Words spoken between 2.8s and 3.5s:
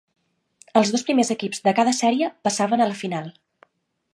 a la final.